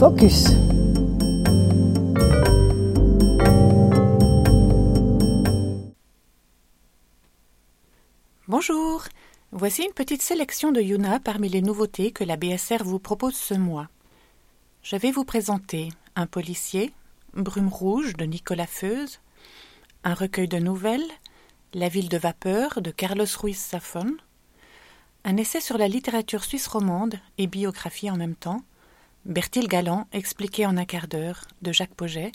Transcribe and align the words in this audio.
Focus. 0.00 0.46
Bonjour, 8.48 9.04
voici 9.52 9.82
une 9.82 9.92
petite 9.92 10.22
sélection 10.22 10.72
de 10.72 10.80
Yuna 10.80 11.20
parmi 11.20 11.50
les 11.50 11.60
nouveautés 11.60 12.12
que 12.12 12.24
la 12.24 12.38
BSR 12.38 12.82
vous 12.82 12.98
propose 12.98 13.34
ce 13.34 13.52
mois. 13.52 13.88
Je 14.82 14.96
vais 14.96 15.10
vous 15.10 15.26
présenter 15.26 15.90
un 16.16 16.26
policier, 16.26 16.94
Brume 17.34 17.68
rouge 17.68 18.16
de 18.16 18.24
Nicolas 18.24 18.66
Feuze, 18.66 19.20
un 20.04 20.14
recueil 20.14 20.48
de 20.48 20.58
nouvelles, 20.58 21.10
La 21.74 21.90
ville 21.90 22.08
de 22.08 22.16
vapeur 22.16 22.80
de 22.80 22.90
Carlos 22.90 23.26
Ruiz 23.38 23.68
Zafón, 23.72 24.16
un 25.24 25.36
essai 25.36 25.60
sur 25.60 25.76
la 25.76 25.88
littérature 25.88 26.44
suisse 26.44 26.68
romande 26.68 27.16
et 27.36 27.46
biographie 27.46 28.10
en 28.10 28.16
même 28.16 28.34
temps, 28.34 28.62
Bertil 29.26 29.68
Galland 29.68 30.06
expliqué 30.12 30.64
en 30.64 30.78
un 30.78 30.86
quart 30.86 31.06
d'heure 31.06 31.44
de 31.60 31.72
Jacques 31.72 31.94
Poget, 31.94 32.32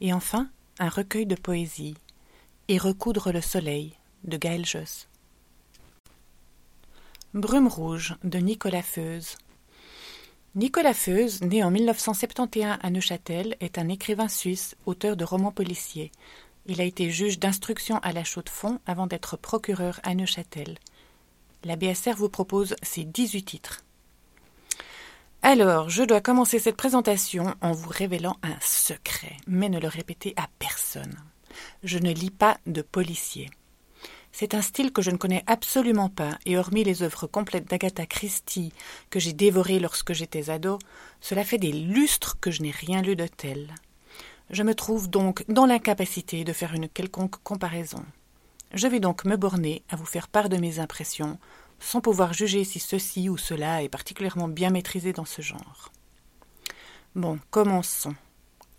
et 0.00 0.12
enfin 0.12 0.50
un 0.78 0.88
recueil 0.88 1.26
de 1.26 1.34
poésie, 1.34 1.96
Et 2.68 2.76
recoudre 2.76 3.32
le 3.32 3.40
soleil 3.40 3.94
de 4.24 4.36
Gaël 4.36 4.66
Josse. 4.66 5.08
Brume 7.32 7.66
rouge 7.66 8.14
de 8.24 8.38
Nicolas 8.38 8.82
Feuze. 8.82 9.38
Nicolas 10.54 10.92
Feuze, 10.92 11.40
né 11.40 11.64
en 11.64 11.70
1971 11.70 12.76
à 12.82 12.90
Neuchâtel, 12.90 13.56
est 13.60 13.78
un 13.78 13.88
écrivain 13.88 14.28
suisse, 14.28 14.76
auteur 14.84 15.16
de 15.16 15.24
romans 15.24 15.52
policiers. 15.52 16.12
Il 16.66 16.82
a 16.82 16.84
été 16.84 17.10
juge 17.10 17.38
d'instruction 17.38 17.98
à 18.00 18.12
la 18.12 18.24
Chaux-de-Fonds 18.24 18.80
avant 18.84 19.06
d'être 19.06 19.38
procureur 19.38 19.98
à 20.02 20.14
Neuchâtel. 20.14 20.78
La 21.64 21.76
BSR 21.76 22.16
vous 22.16 22.28
propose 22.28 22.76
ses 22.82 23.04
18 23.04 23.42
titres. 23.44 23.84
Alors, 25.42 25.88
je 25.88 26.02
dois 26.02 26.20
commencer 26.20 26.58
cette 26.58 26.76
présentation 26.76 27.54
en 27.60 27.72
vous 27.72 27.88
révélant 27.88 28.36
un 28.42 28.56
secret, 28.60 29.36
mais 29.46 29.68
ne 29.68 29.78
le 29.78 29.86
répétez 29.86 30.34
à 30.36 30.48
personne. 30.58 31.16
Je 31.84 31.98
ne 31.98 32.12
lis 32.12 32.32
pas 32.32 32.58
de 32.66 32.82
policiers. 32.82 33.48
C'est 34.32 34.54
un 34.54 34.62
style 34.62 34.92
que 34.92 35.00
je 35.00 35.10
ne 35.10 35.16
connais 35.16 35.44
absolument 35.46 36.08
pas, 36.08 36.38
et 36.44 36.58
hormis 36.58 36.82
les 36.82 37.02
œuvres 37.02 37.28
complètes 37.28 37.70
d'Agatha 37.70 38.04
Christie 38.04 38.72
que 39.10 39.20
j'ai 39.20 39.32
dévorées 39.32 39.78
lorsque 39.78 40.12
j'étais 40.12 40.50
ado, 40.50 40.78
cela 41.20 41.44
fait 41.44 41.58
des 41.58 41.72
lustres 41.72 42.38
que 42.40 42.50
je 42.50 42.62
n'ai 42.62 42.72
rien 42.72 43.00
lu 43.00 43.14
de 43.14 43.26
tel. 43.26 43.74
Je 44.50 44.64
me 44.64 44.74
trouve 44.74 45.08
donc 45.08 45.44
dans 45.48 45.66
l'incapacité 45.66 46.42
de 46.42 46.52
faire 46.52 46.74
une 46.74 46.88
quelconque 46.88 47.42
comparaison. 47.44 48.04
Je 48.74 48.88
vais 48.88 49.00
donc 49.00 49.24
me 49.24 49.36
borner 49.36 49.82
à 49.88 49.96
vous 49.96 50.04
faire 50.04 50.28
part 50.28 50.48
de 50.48 50.56
mes 50.56 50.78
impressions, 50.78 51.38
sans 51.80 52.00
pouvoir 52.00 52.32
juger 52.32 52.64
si 52.64 52.78
ceci 52.78 53.28
ou 53.28 53.36
cela 53.36 53.82
est 53.82 53.88
particulièrement 53.88 54.48
bien 54.48 54.70
maîtrisé 54.70 55.12
dans 55.12 55.24
ce 55.24 55.42
genre. 55.42 55.92
Bon, 57.14 57.38
commençons. 57.50 58.14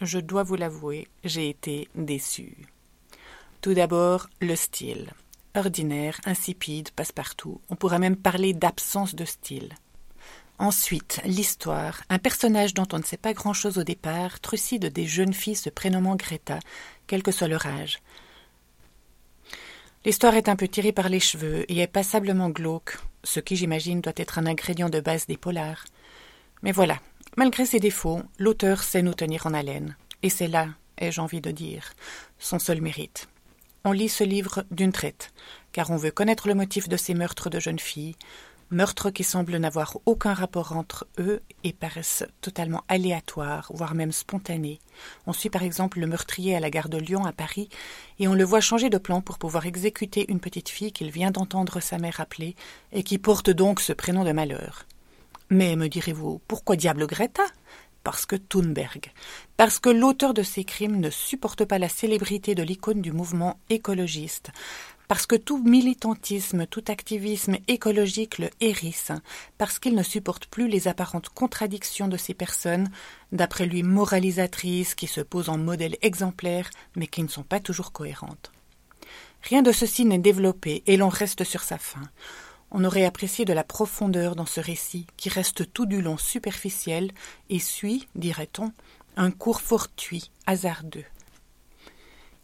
Je 0.02 0.20
dois 0.20 0.44
vous 0.44 0.56
l'avouer, 0.56 1.08
j'ai 1.24 1.50
été 1.50 1.90
déçu. 1.96 2.58
Tout 3.62 3.74
d'abord, 3.74 4.30
le 4.40 4.56
style 4.56 5.10
ordinaire, 5.56 6.20
insipide, 6.26 6.92
passe-partout. 6.92 7.62
On 7.70 7.76
pourrait 7.76 8.00
même 8.00 8.16
parler 8.16 8.54
d'absence 8.54 9.16
de 9.16 9.26
style. 9.26 9.74
Ensuite, 10.58 11.22
l'histoire. 11.26 12.02
Un 12.10 12.20
personnage 12.20 12.74
dont 12.74 12.88
on 12.92 12.98
ne 12.98 13.04
sait 13.04 13.18
pas 13.18 13.34
grand-chose 13.34 13.78
au 13.78 13.84
départ, 13.84 14.40
trucide 14.40 14.88
des 14.88 15.06
jeunes 15.06 15.34
filles 15.34 15.56
se 15.56 15.70
prénommant 15.70 16.16
Greta, 16.16 16.60
quel 17.08 17.24
que 17.24 17.32
soit 17.32 17.48
leur 17.48 17.66
âge. 17.66 18.00
L'histoire 20.10 20.34
est 20.34 20.50
un 20.50 20.56
peu 20.56 20.68
tirée 20.68 20.92
par 20.92 21.08
les 21.08 21.20
cheveux 21.20 21.72
et 21.72 21.78
est 21.78 21.86
passablement 21.86 22.50
glauque, 22.50 22.98
ce 23.24 23.40
qui, 23.40 23.56
j'imagine, 23.56 24.02
doit 24.02 24.12
être 24.16 24.40
un 24.40 24.48
ingrédient 24.48 24.90
de 24.90 25.00
base 25.00 25.28
des 25.28 25.38
polars. 25.38 25.86
Mais 26.64 26.72
voilà, 26.72 26.98
malgré 27.38 27.64
ses 27.68 27.80
défauts, 27.80 28.24
l'auteur 28.40 28.82
sait 28.82 29.04
nous 29.04 29.14
tenir 29.14 29.46
en 29.46 29.54
haleine. 29.54 29.96
Et 30.24 30.32
c'est 30.32 30.48
là, 30.48 30.70
ai-je 30.98 31.22
envie 31.22 31.42
de 31.42 31.52
dire, 31.52 31.94
son 32.40 32.58
seul 32.58 32.82
mérite. 32.82 33.28
On 33.86 33.92
lit 33.92 34.10
ce 34.10 34.24
livre 34.24 34.66
d'une 34.72 34.92
traite, 34.92 35.32
car 35.74 35.92
on 35.92 35.98
veut 35.98 36.10
connaître 36.10 36.48
le 36.48 36.56
motif 36.56 36.90
de 36.90 36.98
ces 36.98 37.14
meurtres 37.14 37.52
de 37.52 37.60
jeunes 37.60 37.78
filles, 37.78 38.16
meurtres 38.72 39.10
qui 39.10 39.24
semblent 39.24 39.58
n'avoir 39.58 39.98
aucun 40.06 40.34
rapport 40.34 40.76
entre 40.76 41.08
eux 41.18 41.42
et 41.64 41.74
paraissent 41.74 42.26
totalement 42.42 42.84
aléatoires, 42.88 43.72
voire 43.74 43.96
même 43.96 44.12
spontanés. 44.12 44.80
On 45.28 45.34
suit 45.34 45.50
par 45.50 45.64
exemple 45.64 46.00
le 46.00 46.08
meurtrier 46.08 46.56
à 46.56 46.60
la 46.60 46.70
gare 46.70 46.90
de 46.90 46.98
Lyon 46.98 47.26
à 47.26 47.32
Paris, 47.32 47.70
et 48.20 48.28
on 48.28 48.34
le 48.34 48.44
voit 48.44 48.62
changer 48.62 48.90
de 48.90 48.98
plan 48.98 49.22
pour 49.22 49.38
pouvoir 49.38 49.66
exécuter 49.66 50.26
une 50.30 50.40
petite 50.40 50.70
fille 50.70 50.92
qu'il 50.92 51.12
vient 51.12 51.32
d'entendre 51.32 51.80
sa 51.80 51.98
mère 51.98 52.20
appeler, 52.20 52.56
et 52.92 53.04
qui 53.04 53.18
porte 53.18 53.50
donc 53.50 53.80
ce 53.80 53.94
prénom 53.94 54.24
de 54.24 54.32
malheur. 54.32 54.86
Mais, 55.50 55.76
me 55.76 55.88
direz-vous, 55.88 56.42
pourquoi 56.48 56.76
diable 56.76 57.08
Greta? 57.08 57.44
Parce 58.04 58.26
que 58.26 58.38
Thunberg, 58.38 59.12
parce 59.58 59.78
que 59.80 59.90
l'auteur 59.90 60.34
de 60.34 60.42
ces 60.42 60.64
crimes 60.64 61.00
ne 61.00 61.10
supporte 61.10 61.66
pas 61.66 61.80
la 61.80 61.90
célébrité 61.90 62.56
de 62.56 62.64
l'icône 62.64 63.02
du 63.02 63.12
mouvement 63.12 63.60
écologiste, 63.70 64.52
parce 65.10 65.26
que 65.26 65.36
tout 65.36 65.58
militantisme, 65.62 66.68
tout 66.68 66.84
activisme 66.88 67.58
écologique 67.68 68.38
le 68.38 68.50
hérisse, 68.62 69.12
parce 69.58 69.80
qu'il 69.80 69.96
ne 69.96 70.04
supporte 70.04 70.46
plus 70.46 70.68
les 70.68 70.88
apparentes 70.88 71.30
contradictions 71.30 72.08
de 72.08 72.16
ces 72.16 72.36
personnes, 72.36 72.92
d'après 73.32 73.66
lui 73.66 73.82
moralisatrices, 73.84 74.94
qui 74.94 75.08
se 75.08 75.20
posent 75.20 75.50
en 75.50 75.58
modèle 75.58 75.98
exemplaire, 76.04 76.70
mais 76.96 77.08
qui 77.08 77.24
ne 77.24 77.28
sont 77.28 77.44
pas 77.44 77.60
toujours 77.60 77.92
cohérentes. 77.92 78.52
Rien 79.42 79.64
de 79.64 79.72
ceci 79.72 80.06
n'est 80.06 80.20
développé, 80.20 80.84
et 80.86 80.96
l'on 80.96 81.10
reste 81.10 81.44
sur 81.44 81.64
sa 81.64 81.78
fin 81.78 82.08
on 82.72 82.84
aurait 82.84 83.06
apprécié 83.06 83.46
de 83.46 83.54
la 83.54 83.64
profondeur 83.64 84.36
dans 84.36 84.46
ce 84.46 84.60
récit 84.60 85.08
qui 85.18 85.28
reste 85.30 85.74
tout 85.74 85.88
du 85.88 86.04
long 86.04 86.20
superficiel 86.20 87.10
et 87.50 87.58
suit, 87.58 88.08
dirait-on, 88.14 88.72
un 89.18 89.32
cours 89.32 89.62
fortuit, 89.62 90.30
hasardeux. 90.46 91.06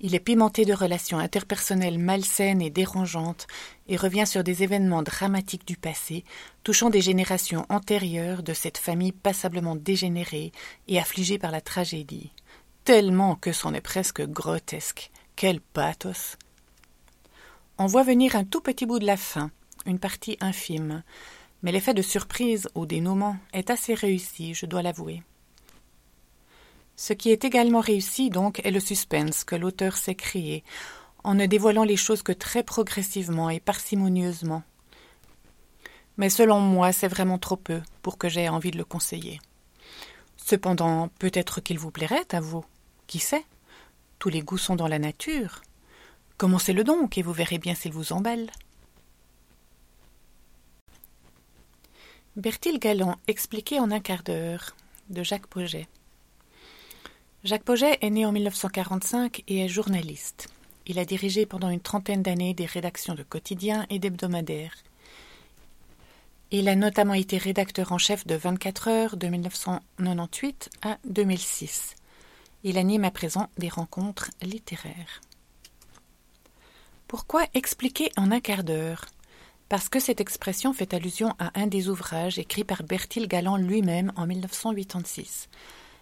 Il 0.02 0.14
est 0.14 0.20
pimenté 0.20 0.66
de 0.66 0.74
relations 0.74 1.18
interpersonnelles 1.18 2.00
malsaines 2.00 2.62
et 2.62 2.70
dérangeantes 2.70 3.48
et 3.88 3.96
revient 3.96 4.28
sur 4.28 4.44
des 4.44 4.62
événements 4.62 5.04
dramatiques 5.04 5.66
du 5.66 5.78
passé, 5.78 6.26
touchant 6.64 6.90
des 6.90 7.02
générations 7.02 7.66
antérieures 7.70 8.44
de 8.44 8.54
cette 8.54 8.78
famille 8.78 9.14
passablement 9.14 9.76
dégénérée 9.76 10.52
et 10.88 11.00
affligée 11.00 11.38
par 11.38 11.52
la 11.52 11.62
tragédie. 11.62 12.32
Tellement 12.84 13.36
que 13.36 13.54
c'en 13.54 13.74
est 13.74 13.82
presque 13.82 14.22
grotesque. 14.22 15.12
Quel 15.36 15.62
pathos! 15.62 16.38
On 17.78 17.88
voit 17.88 18.04
venir 18.04 18.36
un 18.36 18.44
tout 18.44 18.62
petit 18.62 18.86
bout 18.86 19.00
de 19.00 19.06
la 19.06 19.18
fin, 19.18 19.52
une 19.86 20.00
partie 20.00 20.38
infime, 20.40 21.04
mais 21.62 21.72
l'effet 21.72 21.94
de 21.94 22.02
surprise 22.02 22.70
au 22.76 22.86
dénouement 22.86 23.38
est 23.54 23.70
assez 23.70 23.94
réussi, 23.94 24.54
je 24.54 24.66
dois 24.66 24.82
l'avouer. 24.82 25.24
Ce 26.96 27.14
qui 27.14 27.32
est 27.32 27.44
également 27.44 27.82
réussi, 27.82 28.30
donc, 28.30 28.62
est 28.66 28.72
le 28.72 28.80
suspense 28.80 29.44
que 29.44 29.56
l'auteur 29.56 29.98
s'est 29.98 30.16
créé, 30.16 30.64
en 31.24 31.34
ne 31.34 31.46
dévoilant 31.46 31.84
les 31.84 31.98
choses 31.98 32.22
que 32.22 32.32
très 32.32 32.64
progressivement 32.64 33.50
et 33.50 33.60
parcimonieusement. 33.60 34.64
Mais 36.18 36.30
selon 36.30 36.60
moi, 36.60 36.94
c'est 36.94 37.08
vraiment 37.08 37.38
trop 37.38 37.58
peu 37.58 37.82
pour 38.02 38.18
que 38.18 38.30
j'aie 38.30 38.48
envie 38.48 38.72
de 38.72 38.78
le 38.78 38.86
conseiller. 38.86 39.42
Cependant, 40.38 41.10
peut-être 41.20 41.60
qu'il 41.60 41.80
vous 41.80 41.92
plairait 41.92 42.34
à 42.34 42.40
vous. 42.40 42.64
Qui 43.08 43.20
sait? 43.20 43.44
Tous 44.20 44.30
les 44.30 44.42
goûts 44.42 44.58
sont 44.58 44.76
dans 44.76 44.88
la 44.88 45.00
nature. 45.00 45.62
Commencez-le 46.38 46.84
donc 46.84 47.18
et 47.18 47.22
vous 47.22 47.34
verrez 47.34 47.58
bien 47.58 47.76
s'il 47.76 47.92
vous 47.92 48.14
emballe. 48.14 48.50
Bertil 52.36 52.80
Galland 52.80 53.18
expliqué 53.28 53.80
en 53.80 53.92
un 53.92 54.00
quart 54.00 54.24
d'heure 54.24 54.76
de 55.10 55.24
Jacques 55.24 55.48
Poget. 55.48 55.88
Jacques 57.46 57.64
Poget 57.64 58.00
est 58.02 58.10
né 58.10 58.26
en 58.26 58.32
1945 58.32 59.44
et 59.48 59.64
est 59.64 59.68
journaliste. 59.68 60.48
Il 60.88 60.98
a 60.98 61.06
dirigé 61.06 61.46
pendant 61.46 61.70
une 61.70 61.80
trentaine 61.80 62.24
d'années 62.24 62.56
des 62.56 62.66
rédactions 62.66 63.14
de 63.14 63.22
quotidiens 63.22 63.86
et 63.92 64.00
d'hebdomadaires. 64.00 64.74
Il 66.50 66.68
a 66.70 66.76
notamment 66.76 67.14
été 67.14 67.38
rédacteur 67.38 67.92
en 67.92 68.00
chef 68.00 68.26
de 68.26 68.34
24 68.34 68.88
heures 68.88 69.16
de 69.16 69.28
1998 69.28 70.72
à 70.82 70.98
2006. 71.06 71.94
Il 72.64 72.80
anime 72.80 73.06
à 73.06 73.12
présent 73.12 73.48
des 73.60 73.70
rencontres 73.70 74.32
littéraires. 74.42 75.22
Pourquoi 77.08 77.46
expliquer 77.54 78.10
en 78.18 78.32
un 78.32 78.40
quart 78.40 78.64
d'heure? 78.64 79.06
Parce 79.70 79.88
que 79.88 80.00
cette 80.00 80.20
expression 80.20 80.74
fait 80.74 80.96
allusion 80.96 81.36
à 81.38 81.52
un 81.54 81.68
des 81.68 81.90
ouvrages 81.90 82.40
écrits 82.40 82.64
par 82.64 82.82
Bertil 82.82 83.28
Galland 83.28 83.58
lui-même 83.58 84.12
en 84.16 84.26
1986, 84.26 85.48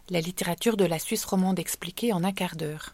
La 0.09 0.19
littérature 0.19 0.75
de 0.75 0.83
la 0.83 0.99
Suisse 0.99 1.23
romande 1.23 1.59
expliquée 1.59 2.11
en 2.11 2.25
un 2.25 2.33
quart 2.33 2.57
d'heure. 2.57 2.91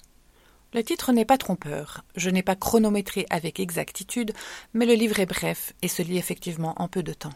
Le 0.76 0.84
titre 0.84 1.12
n'est 1.12 1.26
pas 1.26 1.40
trompeur, 1.40 2.04
je 2.16 2.30
n'ai 2.30 2.44
pas 2.44 2.56
chronométré 2.56 3.26
avec 3.32 3.60
exactitude, 3.60 4.32
mais 4.76 4.86
le 4.86 4.94
livre 4.94 5.20
est 5.20 5.26
bref 5.26 5.74
et 5.82 5.88
se 5.88 6.04
lit 6.04 6.20
effectivement 6.20 6.80
en 6.80 6.88
peu 6.88 7.02
de 7.02 7.14
temps. 7.14 7.34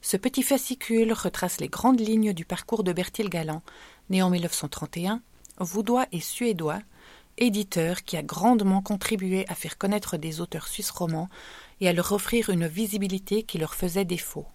Ce 0.00 0.16
petit 0.16 0.44
fascicule 0.44 1.12
retrace 1.12 1.58
les 1.58 1.66
grandes 1.66 1.98
lignes 1.98 2.32
du 2.32 2.44
parcours 2.44 2.84
de 2.84 2.92
Bertil 2.92 3.28
Galland, 3.28 3.62
né 4.10 4.22
en 4.22 4.30
1931, 4.30 5.22
vaudois 5.58 6.06
et 6.12 6.20
suédois, 6.20 6.78
éditeur 7.38 8.04
qui 8.04 8.16
a 8.16 8.22
grandement 8.22 8.80
contribué 8.80 9.44
à 9.48 9.56
faire 9.56 9.76
connaître 9.76 10.16
des 10.18 10.40
auteurs 10.40 10.68
suisses 10.68 10.90
romans 10.92 11.28
et 11.80 11.88
à 11.88 11.92
leur 11.92 12.12
offrir 12.12 12.48
une 12.48 12.68
visibilité 12.68 13.42
qui 13.42 13.58
leur 13.58 13.74
faisait 13.74 14.04
défaut. 14.04 14.46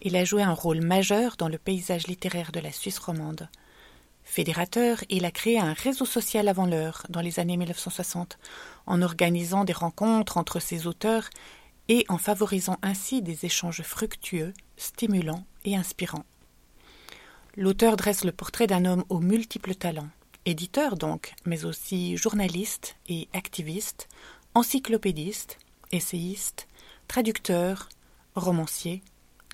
Il 0.00 0.14
a 0.14 0.24
joué 0.24 0.42
un 0.42 0.52
rôle 0.52 0.80
majeur 0.80 1.36
dans 1.36 1.48
le 1.48 1.58
paysage 1.58 2.06
littéraire 2.06 2.52
de 2.52 2.60
la 2.60 2.70
Suisse 2.70 2.98
romande. 2.98 3.48
Fédérateur, 4.22 5.02
il 5.08 5.24
a 5.24 5.32
créé 5.32 5.58
un 5.58 5.72
réseau 5.72 6.04
social 6.04 6.46
avant 6.46 6.66
l'heure, 6.66 7.04
dans 7.08 7.20
les 7.20 7.40
années 7.40 7.56
1960, 7.56 8.38
en 8.86 9.02
organisant 9.02 9.64
des 9.64 9.72
rencontres 9.72 10.36
entre 10.36 10.60
ses 10.60 10.86
auteurs 10.86 11.30
et 11.88 12.04
en 12.08 12.18
favorisant 12.18 12.76
ainsi 12.82 13.22
des 13.22 13.44
échanges 13.44 13.82
fructueux, 13.82 14.52
stimulants 14.76 15.44
et 15.64 15.74
inspirants. 15.74 16.26
L'auteur 17.56 17.96
dresse 17.96 18.24
le 18.24 18.30
portrait 18.30 18.68
d'un 18.68 18.84
homme 18.84 19.04
aux 19.08 19.20
multiples 19.20 19.74
talents, 19.74 20.10
éditeur 20.44 20.96
donc, 20.96 21.34
mais 21.44 21.64
aussi 21.64 22.16
journaliste 22.16 22.94
et 23.08 23.28
activiste, 23.32 24.08
encyclopédiste, 24.54 25.58
essayiste, 25.90 26.68
traducteur, 27.08 27.88
romancier, 28.36 29.02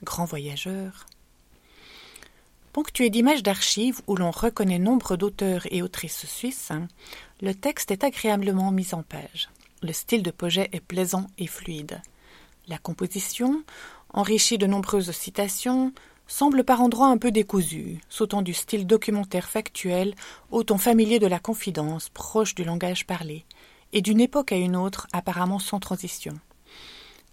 grand 0.05 0.25
voyageur. 0.25 1.07
Ponctué 2.73 3.11
d'images 3.11 3.43
d'archives 3.43 4.01
où 4.07 4.17
l'on 4.17 4.31
reconnaît 4.31 4.79
nombre 4.79 5.17
d'auteurs 5.17 5.67
et 5.71 5.83
autrices 5.83 6.27
suisses, 6.27 6.73
le 7.41 7.55
texte 7.55 7.91
est 7.91 8.05
agréablement 8.05 8.73
mis 8.73 8.95
en 8.95 9.03
page. 9.03 9.49
Le 9.83 9.93
style 9.93 10.23
de 10.23 10.31
projet 10.31 10.71
est 10.73 10.81
plaisant 10.81 11.27
et 11.39 11.47
fluide. 11.47 12.01
La 12.67 12.79
composition, 12.79 13.63
enrichie 14.13 14.59
de 14.59 14.67
nombreuses 14.67 15.11
citations, 15.13 15.93
semble 16.27 16.65
par 16.65 16.81
endroits 16.81 17.09
un 17.09 17.19
peu 17.19 17.31
décousue, 17.31 18.01
sautant 18.09 18.43
du 18.43 18.55
style 18.55 18.87
documentaire 18.87 19.49
factuel 19.49 20.15
au 20.51 20.63
ton 20.65 20.79
familier 20.79 21.19
de 21.19 21.27
la 21.27 21.39
confidence, 21.39 22.09
proche 22.09 22.55
du 22.55 22.65
langage 22.65 23.07
parlé, 23.07 23.45
et 23.93 24.03
d'une 24.03 24.21
époque 24.21 24.53
à 24.53 24.57
une 24.57 24.77
autre 24.77 25.07
apparemment 25.13 25.59
sans 25.59 25.81
transition. 25.81 26.35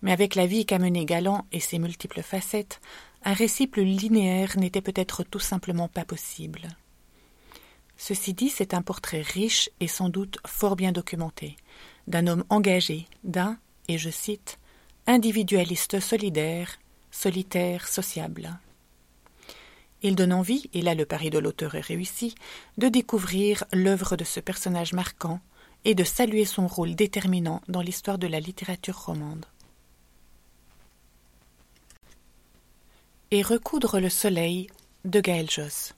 Mais 0.02 0.12
avec 0.12 0.36
la 0.36 0.48
vie 0.48 0.66
qu'a 0.66 0.80
menée 0.80 1.06
Galant 1.06 1.46
et 1.52 1.60
ses 1.60 1.80
multiples 1.80 2.24
facettes, 2.24 2.82
un 3.24 3.34
récit 3.34 3.68
plus 3.68 3.86
linéaire 3.86 4.58
n'était 4.58 4.82
peut-être 4.82 5.24
tout 5.24 5.40
simplement 5.40 5.88
pas 5.88 6.06
possible. 6.06 6.70
Ceci 7.98 8.34
dit, 8.34 8.50
c'est 8.50 8.74
un 8.74 8.82
portrait 8.82 9.22
riche 9.22 9.70
et 9.80 9.88
sans 9.88 10.10
doute 10.10 10.40
fort 10.48 10.76
bien 10.76 10.92
documenté, 10.92 11.56
d'un 12.08 12.26
homme 12.26 12.44
engagé, 12.50 13.06
d'un, 13.24 13.60
et 13.88 14.00
je 14.00 14.10
cite, 14.10 14.58
individualiste 15.06 16.00
solidaire, 16.00 16.80
solitaire, 17.12 17.88
sociable. 17.88 18.58
Il 20.02 20.16
donne 20.16 20.34
envie, 20.34 20.68
et 20.74 20.82
là 20.82 20.96
le 20.96 21.06
pari 21.06 21.30
de 21.30 21.38
l'auteur 21.38 21.76
est 21.76 21.82
réussi, 21.82 22.34
de 22.80 22.88
découvrir 22.88 23.66
l'œuvre 23.72 24.16
de 24.18 24.24
ce 24.24 24.40
personnage 24.40 24.94
marquant 24.94 25.40
et 25.86 25.94
de 25.94 26.04
saluer 26.04 26.46
son 26.46 26.66
rôle 26.66 26.96
déterminant 26.96 27.62
dans 27.68 27.82
l'histoire 27.82 28.18
de 28.18 28.28
la 28.28 28.40
littérature 28.40 28.98
romande. 28.98 29.46
Et 33.34 33.44
recoudre 33.44 34.02
le 34.02 34.10
soleil 34.10 34.68
de 35.06 35.22
Gaël 35.22 35.50
Josse. 35.50 35.94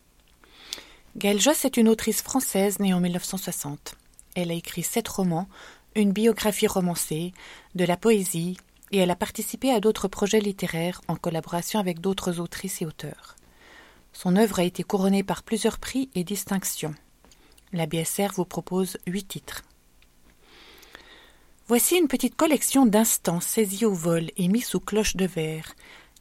Gaël 1.15 1.41
Josse 1.41 1.65
est 1.65 1.77
une 1.77 1.89
autrice 1.89 2.21
française 2.21 2.77
née 2.77 2.94
en 2.94 3.00
1960. 3.00 3.95
Elle 4.35 4.51
a 4.51 4.53
écrit 4.53 4.83
sept 4.83 5.07
romans, 5.07 5.50
une 5.95 6.12
biographie 6.12 6.68
romancée, 6.68 7.33
de 7.74 7.85
la 7.85 7.97
poésie, 7.97 8.56
et 8.91 9.00
elle 9.00 9.09
a 9.09 9.15
participé 9.15 9.71
à 9.71 9.80
d'autres 9.80 10.07
projets 10.07 10.41
littéraires 10.41 11.01
en 11.07 11.15
collaboration 11.15 11.80
avec 11.80 12.00
d'autres 12.01 12.39
autrices 12.39 12.83
et 12.83 12.85
auteurs. 12.85 13.36
Son 14.13 14.36
œuvre 14.36 14.59
a 14.59 14.63
été 14.63 14.83
couronnée 14.83 15.24
par 15.24 15.41
plusieurs 15.41 15.79
prix 15.79 16.12
et 16.13 16.24
distinctions. 16.24 16.94
La 17.71 17.88
BSR 17.88 18.33
vous 18.36 18.45
propose 18.45 19.00
huit 19.07 19.27
titres. 19.27 19.63
Voici 21.68 21.95
une 21.95 22.07
petite 22.07 22.36
collection 22.36 22.86
d'instants 22.86 23.39
saisis 23.39 23.86
au 23.86 23.94
vol 23.94 24.29
et 24.38 24.50
mis 24.50 24.62
sous 24.62 24.79
cloche 24.79 25.15
de 25.15 25.25
verre, 25.25 25.74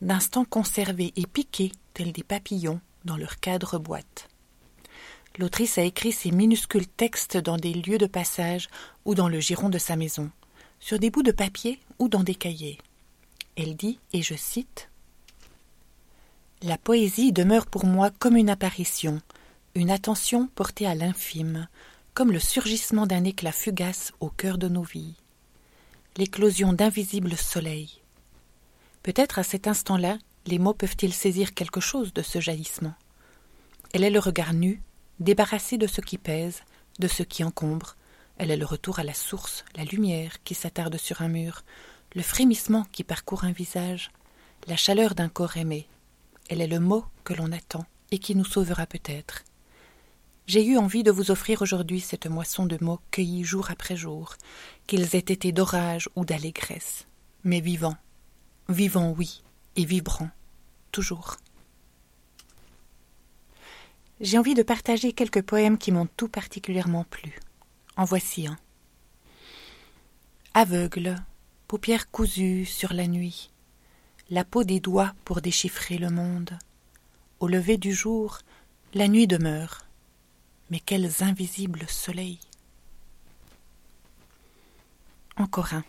d'instants 0.03 0.45
conservés 0.45 1.13
et 1.15 1.27
piqués, 1.27 1.73
tels 1.95 2.13
des 2.13 2.25
papillons, 2.25 2.81
dans 3.05 3.17
leur 3.17 3.39
cadre 3.39 3.79
boîte. 3.79 4.29
L'autrice 5.39 5.79
a 5.79 5.83
écrit 5.83 6.13
ces 6.13 6.33
minuscules 6.33 6.89
textes 6.89 7.37
dans 7.37 7.57
des 7.57 7.73
lieux 7.73 7.99
de 7.99 8.07
passage 8.07 8.69
ou 9.05 9.15
dans 9.15 9.29
le 9.29 9.41
giron 9.41 9.69
de 9.69 9.79
sa 9.79 9.97
maison, 9.97 10.31
sur 10.81 10.99
des 10.99 11.11
bouts 11.11 11.23
de 11.23 11.31
papier 11.31 11.79
ou 12.01 12.09
dans 12.09 12.25
des 12.25 12.35
cahiers. 12.35 12.79
Elle 13.57 13.77
dit, 13.77 13.99
et 14.13 14.23
je 14.23 14.35
cite 14.35 14.91
La 16.63 16.77
poésie 16.77 17.33
demeure 17.33 17.67
pour 17.67 17.87
moi 17.87 18.11
comme 18.19 18.37
une 18.37 18.51
apparition, 18.51 19.23
une 19.77 19.91
attention 19.91 20.49
portée 20.49 20.87
à 20.87 20.97
l'infime, 20.97 21.69
comme 22.13 22.33
le 22.33 22.41
surgissement 22.41 23.07
d'un 23.07 23.25
éclat 23.25 23.53
fugace 23.53 24.13
au 24.21 24.29
cœur 24.29 24.59
de 24.59 24.69
nos 24.69 24.83
vies, 24.83 25.15
l'éclosion 26.17 26.73
d'invisibles 26.73 27.37
soleils. 27.37 28.02
Peut-être 29.03 29.39
à 29.39 29.43
cet 29.43 29.67
instant-là, 29.67 30.19
les 30.47 30.59
mots 30.59 30.75
peuvent-ils 30.75 31.13
saisir 31.13 31.55
quelque 31.55 31.81
chose 31.81 32.13
de 32.13 32.23
ce 32.23 32.41
jaillissement. 32.41 32.95
Elle 33.93 34.05
est 34.05 34.11
le 34.11 34.19
regard 34.19 34.55
nu, 34.55 34.81
débarrassé 35.21 35.77
de 35.77 35.87
ce 35.87 36.01
qui 36.01 36.19
pèse, 36.19 36.63
de 36.99 37.09
ce 37.09 37.23
qui 37.23 37.45
encombre. 37.45 37.97
Elle 38.39 38.51
est 38.51 38.57
le 38.57 38.65
retour 38.65 38.99
à 38.99 39.05
la 39.05 39.15
source, 39.15 39.65
la 39.77 39.85
lumière 39.85 40.43
qui 40.45 40.55
s'attarde 40.55 40.97
sur 40.97 41.23
un 41.23 41.29
mur, 41.29 41.63
le 42.15 42.23
frémissement 42.23 42.85
qui 42.93 43.05
parcourt 43.05 43.45
un 43.45 43.53
visage, 43.53 44.11
la 44.67 44.77
chaleur 44.77 45.15
d'un 45.15 45.29
corps 45.29 45.57
aimé. 45.57 45.87
Elle 46.49 46.61
est 46.61 46.67
le 46.67 46.81
mot 46.81 47.05
que 47.25 47.35
l'on 47.35 47.53
attend 47.53 47.85
et 48.11 48.19
qui 48.19 48.35
nous 48.35 48.45
sauvera 48.45 48.87
peut-être. 48.87 49.45
J'ai 50.47 50.65
eu 50.65 50.77
envie 50.77 51.03
de 51.03 51.11
vous 51.11 51.31
offrir 51.31 51.63
aujourd'hui 51.63 52.01
cette 52.01 52.27
moisson 52.27 52.67
de 52.67 52.77
mots 52.81 53.01
cueillis 53.11 53.45
jour 53.45 53.71
après 53.71 53.97
jour, 53.97 54.35
qu'ils 54.87 55.15
aient 55.15 55.19
été 55.19 55.53
d'orage 55.53 56.09
ou 56.17 56.25
d'allégresse, 56.25 57.07
mais 57.45 57.61
vivants. 57.61 57.97
Vivants, 58.73 59.15
oui, 59.19 59.43
et 59.77 59.85
vibrants, 59.85 60.31
toujours. 60.93 61.37
J'ai 64.23 64.39
envie 64.39 64.55
de 64.55 64.63
partager 64.63 65.13
quelques 65.13 65.43
poèmes 65.43 65.77
qui 65.77 65.93
m'ont 65.93 66.09
tout 66.17 66.29
particulièrement 66.29 67.05
plu. 67.05 67.39
En 67.99 68.05
voici 68.05 68.47
un. 68.47 68.57
Aveugle, 70.55 71.17
paupières 71.69 72.11
cousues 72.11 72.65
sur 72.65 72.95
la 72.95 73.07
nuit, 73.07 73.51
la 74.31 74.43
peau 74.43 74.65
des 74.65 74.81
doigts 74.81 75.13
pour 75.27 75.43
déchiffrer 75.43 75.99
le 75.99 76.09
monde. 76.09 76.59
Au 77.41 77.49
lever 77.49 77.77
du 77.77 77.93
jour, 77.93 78.39
la 78.95 79.07
nuit 79.07 79.27
demeure. 79.27 79.81
Mais 80.71 80.81
quels 80.81 81.23
invisibles 81.23 81.85
soleils. 81.89 82.41
Encore 85.37 85.75
un. 85.75 85.85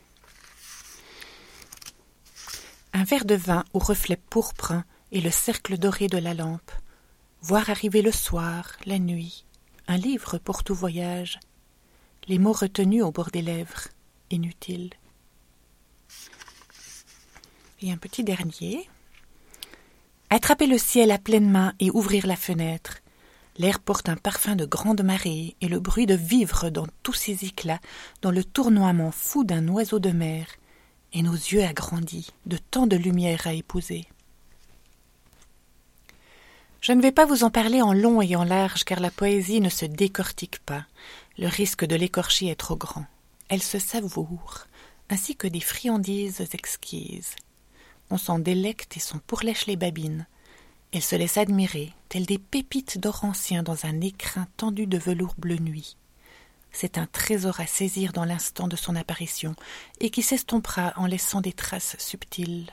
Un 2.95 3.05
verre 3.05 3.25
de 3.25 3.33
vin 3.33 3.65
au 3.73 3.79
reflet 3.79 4.19
pourpre 4.29 4.83
et 5.11 5.19
le 5.19 5.31
cercle 5.31 5.79
doré 5.79 6.07
de 6.07 6.19
la 6.19 6.35
lampe. 6.35 6.71
Voir 7.41 7.71
arriver 7.71 8.03
le 8.03 8.11
soir, 8.11 8.73
la 8.85 8.99
nuit, 8.99 9.45
un 9.87 9.97
livre 9.97 10.37
pour 10.37 10.63
tout 10.63 10.75
voyage. 10.75 11.39
Les 12.27 12.37
mots 12.37 12.53
retenus 12.53 13.03
au 13.03 13.11
bord 13.11 13.31
des 13.31 13.41
lèvres, 13.41 13.87
inutiles. 14.29 14.91
Et 17.81 17.91
un 17.91 17.97
petit 17.97 18.23
dernier. 18.23 18.87
Attraper 20.29 20.67
le 20.67 20.77
ciel 20.77 21.09
à 21.09 21.17
pleine 21.17 21.49
main 21.49 21.73
et 21.79 21.89
ouvrir 21.89 22.27
la 22.27 22.35
fenêtre. 22.35 22.99
L'air 23.57 23.79
porte 23.79 24.07
un 24.07 24.15
parfum 24.17 24.55
de 24.55 24.65
grande 24.65 25.01
marée 25.01 25.55
et 25.61 25.67
le 25.67 25.79
bruit 25.79 26.05
de 26.05 26.15
vivre 26.15 26.69
dans 26.69 26.87
tous 27.01 27.13
ses 27.13 27.43
éclats, 27.43 27.81
dans 28.21 28.31
le 28.31 28.43
tournoiement 28.43 29.11
fou 29.11 29.43
d'un 29.43 29.67
oiseau 29.67 29.99
de 29.99 30.11
mer, 30.11 30.45
et 31.13 31.21
nos 31.21 31.33
yeux 31.33 31.63
agrandis 31.63 32.31
de 32.45 32.57
tant 32.57 32.87
de 32.87 32.95
lumière 32.95 33.47
à 33.47 33.53
épouser. 33.53 34.05
Je 36.81 36.91
ne 36.91 37.01
vais 37.01 37.13
pas 37.13 37.25
vous 37.25 37.45
en 37.45 37.49
parler 37.49 37.81
en 37.81 37.93
long 37.93 38.21
et 38.21 38.35
en 38.35 38.43
large, 38.43 38.83
car 38.83 38.99
la 38.99 39.11
poésie 39.11 39.61
ne 39.61 39.69
se 39.69 39.85
décortique 39.85 40.59
pas. 40.59 40.85
Le 41.37 41.47
risque 41.47 41.85
de 41.85 41.95
l'écorcher 41.95 42.47
est 42.47 42.59
trop 42.59 42.75
grand. 42.75 43.05
Elle 43.47 43.63
se 43.63 43.79
savoure, 43.79 44.65
ainsi 45.09 45.35
que 45.35 45.47
des 45.47 45.61
friandises 45.61 46.41
exquises. 46.51 47.35
On 48.09 48.17
s'en 48.17 48.37
délecte 48.37 48.97
et 48.97 48.99
s'en 48.99 49.19
pourlèche 49.19 49.65
les 49.65 49.77
babines. 49.77 50.27
Elle 50.91 51.01
se 51.01 51.15
laisse 51.15 51.37
admirer, 51.37 51.93
telles 52.09 52.25
des 52.25 52.37
pépites 52.37 52.97
d'or 52.97 53.23
ancien 53.23 53.63
dans 53.63 53.85
un 53.85 54.01
écrin 54.01 54.47
tendu 54.57 54.85
de 54.85 54.97
velours 54.97 55.35
bleu 55.37 55.55
nuit. 55.55 55.95
C'est 56.73 56.97
un 56.97 57.05
trésor 57.05 57.59
à 57.59 57.67
saisir 57.67 58.11
dans 58.11 58.25
l'instant 58.25 58.67
de 58.67 58.75
son 58.75 58.95
apparition, 58.95 59.55
et 60.01 60.09
qui 60.09 60.23
s'estompera 60.23 60.91
en 60.97 61.05
laissant 61.05 61.39
des 61.39 61.53
traces 61.53 61.95
subtiles. 61.99 62.71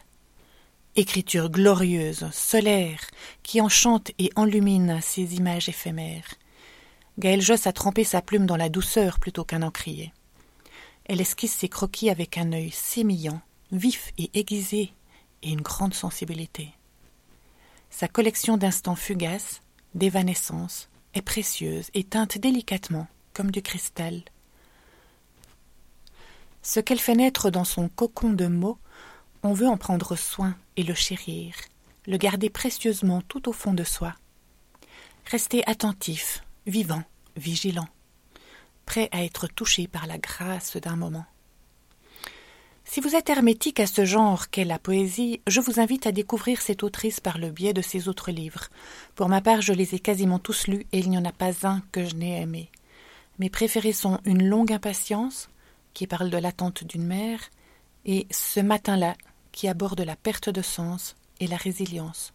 Écriture 0.97 1.50
glorieuse, 1.50 2.28
solaire, 2.33 3.02
qui 3.45 3.61
enchante 3.61 4.11
et 4.19 4.30
enlumine 4.35 4.99
ces 5.02 5.37
images 5.37 5.69
éphémères. 5.69 6.35
Gaël 7.19 7.42
Josse 7.42 7.66
a 7.66 7.73
trempé 7.73 8.02
sa 8.02 8.23
plume 8.23 8.47
dans 8.47 8.57
la 8.57 8.71
douceur 8.71 9.21
plutôt 9.21 9.45
qu'un 9.45 9.62
encrier. 9.62 10.12
Elle 11.04 11.21
esquisse 11.21 11.54
ses 11.54 11.69
croquis 11.69 12.11
avec 12.11 12.38
un 12.38 12.52
œil 12.52 12.71
sémillant, 12.71 13.40
vif 13.71 14.12
et 14.16 14.30
aiguisé 14.35 14.92
et 15.42 15.50
une 15.50 15.61
grande 15.61 15.95
sensibilité. 15.95 16.71
Sa 17.90 18.09
collection 18.09 18.57
d'instants 18.57 18.97
fugaces, 18.97 19.61
d'évanescences, 19.95 20.88
est 21.14 21.23
précieuse 21.23 21.90
et 21.95 22.04
teinte 22.04 22.38
délicatement, 22.38 23.07
du 23.49 23.62
cristal. 23.62 24.23
Ce 26.62 26.80
qu'elle 26.80 26.99
fait 26.99 27.14
naître 27.14 27.50
dans 27.50 27.64
son 27.64 27.88
cocon 27.88 28.30
de 28.30 28.47
mots, 28.47 28.78
on 29.42 29.54
veut 29.54 29.68
en 29.68 29.78
prendre 29.78 30.16
soin 30.16 30.56
et 30.76 30.82
le 30.82 30.94
chérir, 30.94 31.54
le 32.06 32.18
garder 32.18 32.50
précieusement 32.50 33.23
tout 33.23 33.49
au 33.49 33.52
fond 33.52 33.73
de 33.73 33.85
soi. 33.85 34.14
Rester 35.30 35.66
attentif, 35.66 36.44
vivant, 36.66 37.04
vigilant, 37.37 37.88
prêt 38.85 39.09
à 39.12 39.25
être 39.25 39.47
touché 39.47 39.87
par 39.87 40.06
la 40.06 40.18
grâce 40.18 40.76
d'un 40.76 40.97
moment. 40.97 41.25
Si 42.85 43.00
vous 43.00 43.14
êtes 43.14 43.30
hermétique 43.30 43.78
à 43.78 43.87
ce 43.87 44.04
genre 44.04 44.50
qu'est 44.50 44.64
la 44.64 44.80
poésie, 44.80 45.40
je 45.47 45.61
vous 45.61 45.78
invite 45.78 46.09
à 46.09 46.12
découvrir 46.12 46.61
cette 46.61 46.82
autrice 46.82 47.20
par 47.20 47.38
le 47.38 47.50
biais 47.50 47.73
de 47.73 47.82
ses 47.82 48.09
autres 48.09 48.32
livres. 48.32 48.64
Pour 49.14 49.28
ma 49.28 49.40
part, 49.40 49.62
je 49.62 49.73
les 49.73 49.94
ai 49.94 50.00
quasiment 50.00 50.40
tous 50.40 50.66
lus 50.66 50.85
et 50.90 50.99
il 50.99 51.09
n'y 51.09 51.16
en 51.16 51.25
a 51.25 51.30
pas 51.30 51.68
un 51.68 51.82
que 51.92 52.04
je 52.04 52.16
n'ai 52.16 52.40
aimé. 52.40 52.68
Mes 53.40 53.49
préférés 53.49 53.94
sont 53.94 54.20
Une 54.26 54.47
longue 54.47 54.70
impatience, 54.70 55.49
qui 55.94 56.06
parle 56.06 56.28
de 56.28 56.37
l'attente 56.37 56.85
d'une 56.85 57.06
mère, 57.06 57.40
et 58.04 58.26
Ce 58.30 58.61
matin-là, 58.61 59.16
qui 59.50 59.66
aborde 59.66 60.02
la 60.02 60.14
perte 60.14 60.50
de 60.50 60.61
sens 60.61 61.16
et 61.40 61.47
la 61.47 61.56
résilience. 61.56 62.35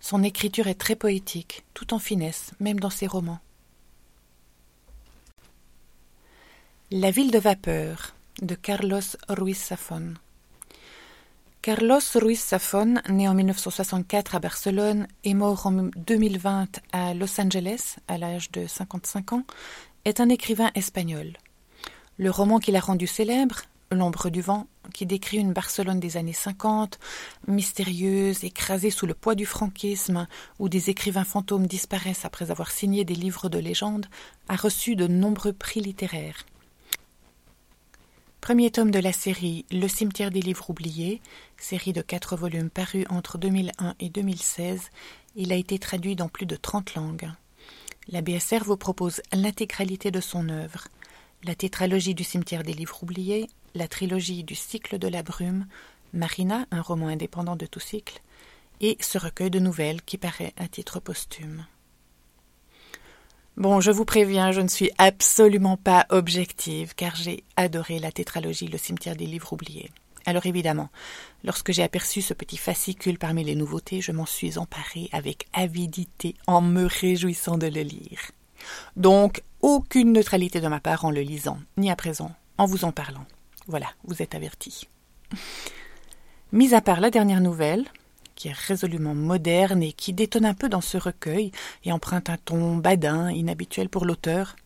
Son 0.00 0.24
écriture 0.24 0.66
est 0.66 0.74
très 0.74 0.96
poétique, 0.96 1.64
tout 1.72 1.94
en 1.94 2.00
finesse, 2.00 2.50
même 2.58 2.80
dans 2.80 2.90
ses 2.90 3.06
romans. 3.06 3.38
La 6.90 7.12
ville 7.12 7.30
de 7.30 7.38
vapeur 7.38 8.14
de 8.42 8.56
Carlos 8.56 9.00
Ruiz 9.28 9.68
Zafón. 9.68 10.14
Carlos 11.62 12.00
Ruiz 12.16 12.44
Zafón, 12.48 13.00
né 13.08 13.28
en 13.28 13.34
1964 13.34 14.34
à 14.34 14.40
Barcelone 14.40 15.06
et 15.22 15.32
mort 15.32 15.66
en 15.66 15.90
2020 15.96 16.80
à 16.92 17.14
Los 17.14 17.40
Angeles 17.40 17.96
à 18.08 18.18
l'âge 18.18 18.50
de 18.50 18.66
55 18.66 19.32
ans, 19.32 19.44
est 20.04 20.20
un 20.20 20.28
écrivain 20.28 20.70
espagnol. 20.74 21.32
Le 22.16 22.30
roman 22.30 22.58
qu'il 22.58 22.76
a 22.76 22.80
rendu 22.80 23.06
célèbre, 23.06 23.62
L'ombre 23.90 24.30
du 24.30 24.40
vent, 24.40 24.66
qui 24.92 25.06
décrit 25.06 25.36
une 25.38 25.52
Barcelone 25.52 26.00
des 26.00 26.16
années 26.16 26.32
50, 26.32 26.98
mystérieuse, 27.46 28.42
écrasée 28.42 28.90
sous 28.90 29.06
le 29.06 29.14
poids 29.14 29.34
du 29.34 29.46
franquisme, 29.46 30.26
où 30.58 30.68
des 30.68 30.90
écrivains 30.90 31.24
fantômes 31.24 31.66
disparaissent 31.66 32.24
après 32.24 32.50
avoir 32.50 32.70
signé 32.70 33.04
des 33.04 33.14
livres 33.14 33.48
de 33.48 33.58
légende, 33.58 34.06
a 34.48 34.56
reçu 34.56 34.96
de 34.96 35.06
nombreux 35.06 35.52
prix 35.52 35.80
littéraires. 35.80 36.44
Premier 38.40 38.70
tome 38.70 38.90
de 38.90 38.98
la 38.98 39.12
série 39.12 39.64
Le 39.70 39.86
cimetière 39.86 40.30
des 40.30 40.42
livres 40.42 40.68
oubliés, 40.68 41.22
série 41.56 41.92
de 41.92 42.02
quatre 42.02 42.36
volumes 42.36 42.70
parus 42.70 43.06
entre 43.10 43.38
2001 43.38 43.94
et 44.00 44.08
2016, 44.08 44.90
il 45.36 45.52
a 45.52 45.56
été 45.56 45.78
traduit 45.78 46.16
dans 46.16 46.28
plus 46.28 46.46
de 46.46 46.56
30 46.56 46.94
langues. 46.94 47.30
La 48.08 48.20
BSR 48.20 48.64
vous 48.64 48.76
propose 48.76 49.22
l'intégralité 49.32 50.10
de 50.10 50.20
son 50.20 50.48
œuvre 50.48 50.88
la 51.44 51.54
tétralogie 51.54 52.14
du 52.14 52.24
cimetière 52.24 52.62
des 52.62 52.72
livres 52.72 53.02
oubliés, 53.02 53.48
la 53.74 53.86
trilogie 53.86 54.44
du 54.44 54.54
cycle 54.54 54.98
de 54.98 55.08
la 55.08 55.22
brume, 55.22 55.66
Marina, 56.12 56.66
un 56.70 56.80
roman 56.80 57.08
indépendant 57.08 57.56
de 57.56 57.66
tout 57.66 57.80
cycle, 57.80 58.22
et 58.80 58.96
ce 59.00 59.18
recueil 59.18 59.50
de 59.50 59.58
nouvelles 59.58 60.02
qui 60.02 60.18
paraît 60.18 60.54
à 60.56 60.68
titre 60.68 61.00
posthume. 61.00 61.66
Bon, 63.56 63.80
je 63.80 63.90
vous 63.90 64.04
préviens, 64.04 64.52
je 64.52 64.60
ne 64.60 64.68
suis 64.68 64.90
absolument 64.98 65.76
pas 65.76 66.06
objective, 66.08 66.94
car 66.96 67.14
j'ai 67.14 67.44
adoré 67.56 67.98
la 67.98 68.10
tétralogie 68.10 68.66
Le 68.66 68.78
cimetière 68.78 69.16
des 69.16 69.26
livres 69.26 69.52
oubliés. 69.52 69.92
Alors 70.26 70.46
évidemment, 70.46 70.88
lorsque 71.42 71.72
j'ai 71.72 71.82
aperçu 71.82 72.22
ce 72.22 72.32
petit 72.32 72.56
fascicule 72.56 73.18
parmi 73.18 73.44
les 73.44 73.54
nouveautés, 73.54 74.00
je 74.00 74.12
m'en 74.12 74.26
suis 74.26 74.58
emparée 74.58 75.08
avec 75.12 75.46
avidité 75.52 76.34
en 76.46 76.62
me 76.62 76.86
réjouissant 76.86 77.58
de 77.58 77.66
le 77.66 77.82
lire. 77.82 78.30
Donc, 78.96 79.42
aucune 79.60 80.12
neutralité 80.12 80.60
de 80.60 80.68
ma 80.68 80.80
part 80.80 81.04
en 81.04 81.10
le 81.10 81.20
lisant, 81.20 81.58
ni 81.76 81.90
à 81.90 81.96
présent, 81.96 82.32
en 82.56 82.64
vous 82.64 82.84
en 82.84 82.92
parlant. 82.92 83.26
Voilà, 83.66 83.88
vous 84.04 84.22
êtes 84.22 84.34
avertis. 84.34 84.88
Mis 86.52 86.74
à 86.74 86.80
part 86.80 87.00
la 87.00 87.10
dernière 87.10 87.40
nouvelle, 87.40 87.84
qui 88.34 88.48
est 88.48 88.52
résolument 88.52 89.14
moderne 89.14 89.82
et 89.82 89.92
qui 89.92 90.12
détonne 90.12 90.44
un 90.44 90.54
peu 90.54 90.68
dans 90.68 90.80
ce 90.80 90.96
recueil 90.96 91.52
et 91.84 91.92
emprunte 91.92 92.30
un 92.30 92.36
ton 92.36 92.76
badin, 92.76 93.30
inhabituel 93.30 93.88
pour 93.88 94.04
l'auteur. 94.04 94.56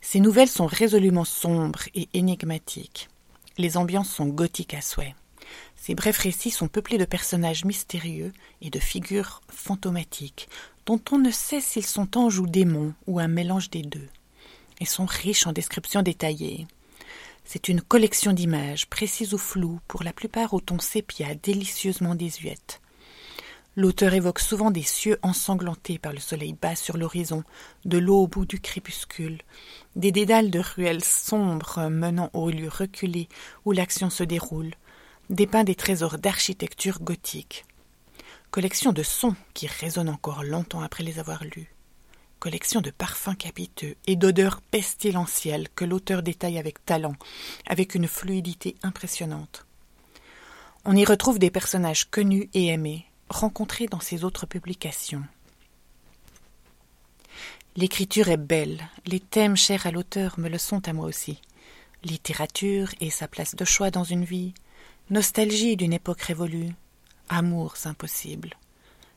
Ces 0.00 0.20
nouvelles 0.20 0.48
sont 0.48 0.66
résolument 0.66 1.24
sombres 1.24 1.82
et 1.94 2.08
énigmatiques. 2.14 3.08
Les 3.60 3.76
ambiances 3.76 4.08
sont 4.08 4.24
gothiques 4.24 4.72
à 4.72 4.80
souhait. 4.80 5.14
Ces 5.76 5.94
brefs 5.94 6.16
récits 6.16 6.50
sont 6.50 6.68
peuplés 6.68 6.96
de 6.96 7.04
personnages 7.04 7.66
mystérieux 7.66 8.32
et 8.62 8.70
de 8.70 8.78
figures 8.78 9.42
fantomatiques, 9.50 10.48
dont 10.86 10.98
on 11.10 11.18
ne 11.18 11.30
sait 11.30 11.60
s'ils 11.60 11.84
sont 11.84 12.16
anges 12.16 12.38
ou 12.38 12.46
démons 12.46 12.94
ou 13.06 13.20
un 13.20 13.28
mélange 13.28 13.68
des 13.68 13.82
deux, 13.82 14.08
et 14.80 14.86
sont 14.86 15.04
riches 15.04 15.46
en 15.46 15.52
descriptions 15.52 16.00
détaillées. 16.00 16.66
C'est 17.44 17.68
une 17.68 17.82
collection 17.82 18.32
d'images, 18.32 18.86
précises 18.86 19.34
ou 19.34 19.38
floues, 19.38 19.80
pour 19.88 20.04
la 20.04 20.14
plupart 20.14 20.54
au 20.54 20.60
ton 20.60 20.78
sépia, 20.78 21.34
délicieusement 21.34 22.14
désuète. 22.14 22.79
L'auteur 23.76 24.14
évoque 24.14 24.40
souvent 24.40 24.70
des 24.70 24.82
cieux 24.82 25.18
ensanglantés 25.22 25.98
par 25.98 26.12
le 26.12 26.18
soleil 26.18 26.54
bas 26.54 26.74
sur 26.74 26.96
l'horizon, 26.96 27.44
de 27.84 27.98
l'eau 27.98 28.22
au 28.22 28.26
bout 28.26 28.44
du 28.44 28.60
crépuscule, 28.60 29.38
des 29.94 30.10
dédales 30.12 30.50
de 30.50 30.58
ruelles 30.58 31.04
sombres 31.04 31.88
menant 31.88 32.30
aux 32.32 32.50
lieux 32.50 32.68
reculés 32.68 33.28
où 33.64 33.72
l'action 33.72 34.10
se 34.10 34.24
déroule, 34.24 34.74
dépeint 35.30 35.64
des 35.64 35.76
trésors 35.76 36.18
d'architecture 36.18 37.00
gothique. 37.00 37.64
Collection 38.50 38.92
de 38.92 39.04
sons 39.04 39.36
qui 39.54 39.68
résonnent 39.68 40.08
encore 40.08 40.42
longtemps 40.42 40.82
après 40.82 41.04
les 41.04 41.18
avoir 41.20 41.44
lus 41.44 41.72
collection 42.40 42.80
de 42.80 42.90
parfums 42.90 43.36
capiteux 43.38 43.94
et 44.06 44.16
d'odeurs 44.16 44.62
pestilentielles 44.62 45.68
que 45.76 45.84
l'auteur 45.84 46.22
détaille 46.22 46.58
avec 46.58 46.84
talent, 46.84 47.14
avec 47.66 47.94
une 47.94 48.08
fluidité 48.08 48.76
impressionnante. 48.82 49.66
On 50.86 50.96
y 50.96 51.04
retrouve 51.04 51.38
des 51.38 51.50
personnages 51.50 52.10
connus 52.10 52.48
et 52.54 52.68
aimés, 52.68 53.04
rencontrés 53.30 53.86
dans 53.86 54.00
ses 54.00 54.24
autres 54.24 54.44
publications. 54.44 55.24
L'écriture 57.76 58.28
est 58.28 58.36
belle, 58.36 58.86
les 59.06 59.20
thèmes 59.20 59.56
chers 59.56 59.86
à 59.86 59.90
l'auteur 59.90 60.38
me 60.38 60.48
le 60.48 60.58
sont 60.58 60.86
à 60.88 60.92
moi 60.92 61.06
aussi. 61.06 61.40
Littérature 62.02 62.90
et 63.00 63.10
sa 63.10 63.28
place 63.28 63.54
de 63.54 63.64
choix 63.64 63.90
dans 63.90 64.04
une 64.04 64.24
vie, 64.24 64.52
nostalgie 65.08 65.76
d'une 65.76 65.92
époque 65.92 66.22
révolue, 66.22 66.70
amours 67.28 67.76
impossibles, 67.84 68.54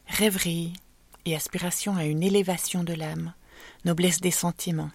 rêverie, 0.07 0.73
et 1.25 1.35
aspiration 1.35 1.95
à 1.95 2.05
une 2.05 2.23
élévation 2.23 2.83
de 2.83 2.93
l'âme, 2.93 3.33
noblesse 3.85 4.19
des 4.19 4.31
sentiments, 4.31 4.91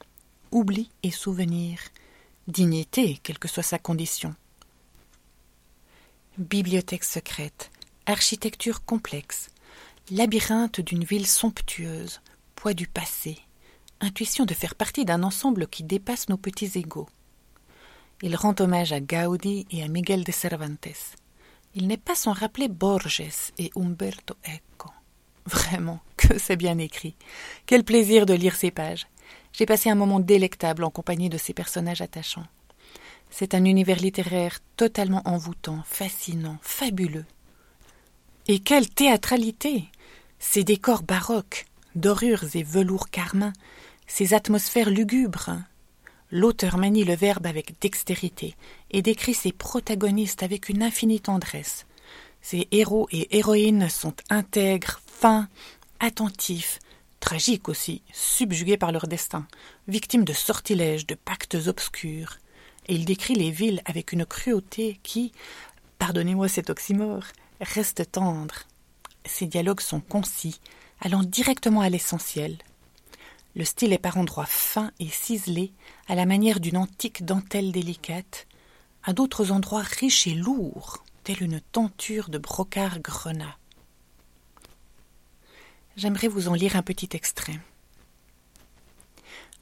oubli 0.51 0.91
et 1.03 1.11
souvenir, 1.11 1.79
dignité, 2.47 3.19
quelle 3.23 3.39
que 3.39 3.49
soit 3.49 3.63
sa 3.63 3.79
condition. 3.79 4.35
Bibliothèque 6.37 7.05
secrète, 7.05 7.71
architecture 8.09 8.87
complexe, 8.87 9.51
labyrinthe 10.11 10.81
d'une 10.81 11.05
ville 11.05 11.27
somptueuse, 11.27 12.23
poids 12.55 12.73
du 12.73 12.87
passé, 12.87 13.39
intuition 14.01 14.47
de 14.47 14.55
faire 14.55 14.75
partie 14.75 15.05
d'un 15.05 15.23
ensemble 15.23 15.67
qui 15.67 15.83
dépasse 15.83 16.31
nos 16.31 16.39
petits 16.39 16.79
égaux. 16.79 17.09
Il 18.23 18.35
rend 18.35 18.55
hommage 18.61 18.93
à 18.93 19.01
Gaudi 19.01 19.67
et 19.71 19.83
à 19.83 19.89
Miguel 19.89 20.25
de 20.25 20.33
Cervantes. 20.33 20.89
Il 21.75 21.87
n'est 21.87 21.99
pas 21.99 22.15
sans 22.15 22.33
rappeler 22.33 22.69
Borges 22.69 23.51
et 23.59 23.71
Umberto 23.77 24.35
Eco. 24.47 24.91
Vraiment, 25.45 26.01
que 26.17 26.39
c'est 26.39 26.57
bien 26.57 26.79
écrit. 26.79 27.15
Quel 27.67 27.85
plaisir 27.85 28.25
de 28.25 28.35
lire 28.35 28.57
ces 28.57 28.71
pages. 28.71 29.07
J'ai 29.53 29.67
passé 29.67 29.91
un 29.91 29.95
moment 29.95 30.21
délectable 30.21 30.85
en 30.85 30.91
compagnie 30.91 31.29
de 31.29 31.39
ces 31.39 31.53
personnages 31.53 32.01
attachants. 32.01 32.47
C'est 33.29 33.55
un 33.55 33.67
univers 33.67 33.99
littéraire 33.99 34.61
totalement 34.77 35.21
envoûtant, 35.27 35.83
fascinant, 35.85 36.57
fabuleux. 36.63 37.27
Et 38.51 38.61
quelle 38.61 38.89
théâtralité 38.89 39.85
Ces 40.39 40.65
décors 40.65 41.03
baroques, 41.03 41.67
dorures 41.95 42.57
et 42.57 42.63
velours 42.63 43.11
carmin, 43.11 43.53
ces 44.07 44.33
atmosphères 44.33 44.89
lugubres. 44.89 45.59
L'auteur 46.31 46.79
manie 46.79 47.05
le 47.05 47.15
verbe 47.15 47.45
avec 47.45 47.79
dextérité 47.79 48.55
et 48.91 49.03
décrit 49.03 49.35
ses 49.35 49.53
protagonistes 49.53 50.43
avec 50.43 50.71
une 50.71 50.83
infinie 50.83 51.21
tendresse. 51.21 51.85
Ses 52.41 52.69
héros 52.71 53.07
et 53.13 53.37
héroïnes 53.37 53.91
sont 53.91 54.15
intègres, 54.31 55.03
fins, 55.07 55.49
attentifs, 56.01 56.79
tragiques 57.21 57.69
aussi, 57.69 58.01
subjugués 58.15 58.79
par 58.79 58.93
leur 58.93 59.09
destin, 59.09 59.47
victimes 59.89 60.25
de 60.25 60.33
sortilèges, 60.33 61.07
de 61.07 61.17
pactes 61.17 61.59
obscurs. 61.67 62.39
Et 62.87 62.95
il 62.95 63.05
décrit 63.05 63.35
les 63.35 63.51
villes 63.51 63.83
avec 63.85 64.13
une 64.13 64.25
cruauté 64.25 65.01
qui, 65.03 65.33
pardonnez-moi 65.99 66.49
cet 66.49 66.71
oxymore, 66.71 67.25
reste 67.61 68.11
tendre. 68.13 68.55
Ses 69.25 69.47
dialogues 69.47 69.81
sont 69.81 70.01
concis, 70.01 70.61
allant 71.01 71.23
directement 71.23 71.81
à 71.81 71.89
l'essentiel. 71.89 72.59
Le 73.55 73.65
style 73.65 73.93
est 73.93 73.99
par 73.99 74.17
endroits 74.19 74.47
fin 74.47 74.93
et 75.01 75.09
ciselé, 75.09 75.73
à 76.07 76.15
la 76.15 76.27
manière 76.27 76.61
d'une 76.61 76.77
antique 76.77 77.25
dentelle 77.25 77.73
délicate, 77.73 78.47
à 79.03 79.13
d'autres 79.13 79.53
endroits 79.53 79.83
riche 79.83 80.27
et 80.27 80.35
lourd, 80.35 81.05
telle 81.25 81.43
une 81.43 81.61
tenture 81.61 82.29
de 82.29 82.39
brocart 82.39 83.01
grenat. 83.01 83.59
J'aimerais 85.97 86.29
vous 86.29 86.49
en 86.49 86.55
lire 86.55 86.77
un 86.77 86.83
petit 86.83 87.09
extrait. 87.13 87.59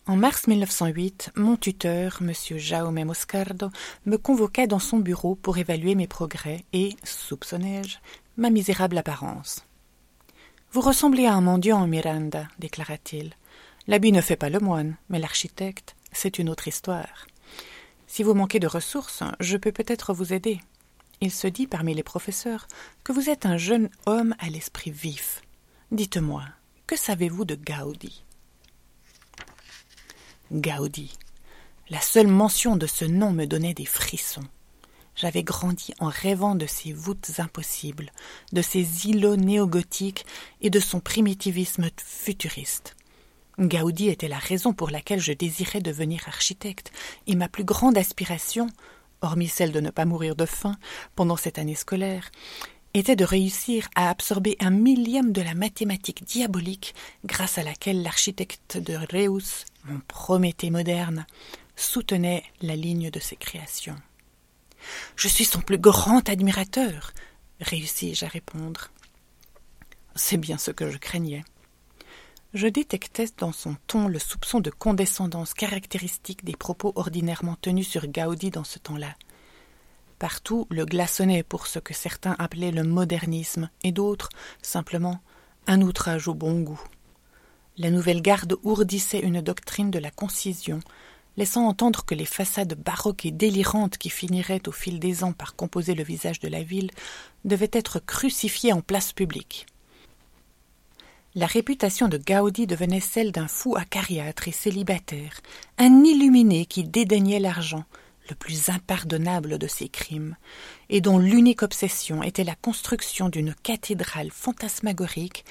En 0.09 0.15
mars 0.15 0.47
1908, 0.47 1.33
mon 1.35 1.57
tuteur, 1.57 2.19
M. 2.21 2.33
Jaume 2.59 3.03
Moscardo, 3.03 3.71
me 4.05 4.17
convoqua 4.17 4.69
dans 4.69 4.79
son 4.79 4.99
bureau 4.99 5.35
pour 5.35 5.59
évaluer 5.59 5.97
mes 5.97 6.07
progrès 6.07 6.65
et, 6.73 6.95
soupçonnai-je, 7.03 7.99
ma 8.37 8.51
misérable 8.51 8.99
apparence. 8.99 9.65
Vous 10.71 10.81
ressemblez 10.81 11.27
à 11.27 11.35
un 11.35 11.41
mendiant, 11.41 11.85
Miranda, 11.89 12.47
déclara-t-il. 12.61 13.33
L'habit 13.89 14.13
ne 14.13 14.21
fait 14.21 14.37
pas 14.37 14.49
le 14.49 14.61
moine, 14.61 14.97
mais 15.09 15.19
l'architecte, 15.19 15.97
c'est 16.13 16.39
une 16.39 16.51
autre 16.51 16.69
histoire. 16.69 17.27
Si 18.07 18.23
vous 18.23 18.35
manquez 18.35 18.61
de 18.61 18.69
ressources, 18.69 19.25
je 19.41 19.57
peux 19.57 19.73
peut-être 19.73 20.15
vous 20.15 20.33
aider. 20.33 20.61
Il 21.21 21.33
se 21.33 21.49
dit 21.49 21.67
parmi 21.67 21.95
les 21.95 22.05
professeurs 22.05 22.69
que 23.03 23.11
vous 23.11 23.29
êtes 23.29 23.45
un 23.45 23.57
jeune 23.57 23.91
homme 24.07 24.37
à 24.39 24.51
l'esprit 24.51 24.93
vif. 24.93 25.43
Dites-moi, 25.91 26.45
que 26.87 26.95
savez-vous 26.95 27.45
de 27.45 27.57
Gaudi? 27.57 28.23
Gaudi. 30.53 31.13
La 31.91 32.01
seule 32.01 32.29
mention 32.29 32.77
de 32.77 32.87
ce 32.87 33.05
nom 33.05 33.33
me 33.33 33.47
donnait 33.47 33.75
des 33.75 33.85
frissons. 33.85 34.45
J'avais 35.17 35.43
grandi 35.43 35.93
en 35.99 36.09
rêvant 36.09 36.55
de 36.55 36.67
ces 36.67 36.93
voûtes 36.93 37.33
impossibles, 37.39 38.13
de 38.53 38.63
ces 38.63 39.09
îlots 39.09 39.37
néogothiques 39.37 40.25
et 40.61 40.71
de 40.71 40.79
son 40.79 41.01
primitivisme 41.01 41.89
futuriste. 41.97 42.95
Gaudi 43.59 44.09
était 44.09 44.29
la 44.29 44.39
raison 44.39 44.73
pour 44.73 44.91
laquelle 44.91 45.21
je 45.21 45.33
désirais 45.33 45.81
devenir 45.81 46.29
architecte, 46.29 46.93
et 47.27 47.35
ma 47.35 47.49
plus 47.49 47.65
grande 47.65 47.99
aspiration, 47.99 48.69
hormis 49.23 49.49
celle 49.49 49.73
de 49.73 49.81
ne 49.81 49.91
pas 49.91 50.05
mourir 50.05 50.37
de 50.37 50.47
faim 50.47 50.77
pendant 51.17 51.37
cette 51.37 51.59
année 51.59 51.75
scolaire, 51.75 52.31
était 52.99 53.17
de 53.17 53.25
réussir 53.25 53.89
à 53.95 54.09
absorber 54.11 54.57
un 54.61 54.71
millième 54.71 55.33
de 55.33 55.43
la 55.43 55.55
mathématique 55.55 56.25
diabolique 56.25 56.95
grâce 57.25 57.59
à 57.59 57.63
laquelle 57.63 58.03
l'architecte 58.03 58.79
de 58.79 58.95
Reus, 58.95 59.65
mon 59.85 60.01
Prométhée 60.09 60.71
moderne, 60.71 61.27
soutenait 61.77 62.45
la 62.63 62.75
ligne 62.75 63.11
de 63.11 63.21
ses 63.21 63.37
créations. 63.37 63.97
Je 65.17 65.29
suis 65.29 65.45
son 65.45 65.61
plus 65.61 65.79
grand 65.79 66.29
admirateur, 66.29 67.13
réussis-je 67.61 68.25
à 68.25 68.29
répondre. 68.29 68.91
C'est 70.15 70.39
bien 70.39 70.57
ce 70.57 70.71
que 70.71 70.91
je 70.91 70.97
craignais. 70.97 71.45
Je 72.55 72.69
détectais 72.69 73.27
dans 73.37 73.53
son 73.53 73.77
ton 73.87 74.09
le 74.09 74.19
soupçon 74.19 74.61
de 74.61 74.71
condescendance 74.71 75.53
caractéristique 75.53 76.45
des 76.45 76.57
propos 76.57 76.93
ordinairement 76.95 77.57
tenus 77.61 77.89
sur 77.89 78.07
Gaudi 78.07 78.51
dans 78.51 78.65
ce 78.65 78.79
temps-là. 78.79 79.15
Partout 80.19 80.67
le 80.71 80.87
glaçonnait 80.87 81.43
pour 81.43 81.67
ce 81.67 81.79
que 81.79 81.93
certains 81.93 82.37
appelaient 82.39 82.71
le 82.71 82.85
modernisme 82.85 83.69
et 83.83 83.93
d'autres, 83.93 84.31
simplement, 84.63 85.21
un 85.67 85.83
outrage 85.83 86.29
au 86.29 86.35
bon 86.35 86.61
goût. 86.61 86.81
La 87.77 87.91
nouvelle 87.91 88.23
garde 88.23 88.57
ourdissait 88.63 89.21
une 89.21 89.43
doctrine 89.43 89.91
de 89.91 89.99
la 89.99 90.11
concision, 90.11 90.81
laissant 91.37 91.67
entendre 91.67 92.07
que 92.07 92.15
les 92.15 92.25
façades 92.25 92.75
baroques 92.83 93.27
et 93.27 93.31
délirantes 93.31 93.99
qui 93.99 94.09
finiraient 94.09 94.67
au 94.67 94.73
fil 94.73 94.99
des 94.99 95.23
ans 95.23 95.35
par 95.35 95.55
composer 95.55 95.95
le 95.95 96.03
visage 96.03 96.41
de 96.41 96.49
la 96.49 96.63
ville 96.63 96.91
devaient 97.45 97.71
être 97.73 97.99
crucifiées 97.99 98.73
en 98.73 98.81
place 98.81 99.13
publique. 99.13 99.67
La 101.35 101.47
réputation 101.47 102.09
de 102.09 102.17
Gaudi 102.17 102.67
devenait 102.67 103.01
celle 103.01 103.31
d'un 103.31 103.49
fou 103.49 103.77
acariâtre 103.77 104.49
et 104.49 104.53
célibataire, 104.53 105.43
un 105.77 106.03
illuminé 106.03 106.65
qui 106.65 106.85
dédaignait 106.85 107.41
l'argent, 107.41 107.85
le 108.29 108.35
plus 108.35 108.69
impardonnable 108.69 109.59
de 109.59 109.67
ses 109.67 109.89
crimes, 109.89 110.37
et 110.89 111.01
dont 111.01 111.19
l'unique 111.19 111.63
obsession 111.63 112.23
était 112.23 112.45
la 112.45 112.55
construction 112.55 113.29
d'une 113.29 113.55
cathédrale 113.55 114.31
fantasmagorique 114.31 115.45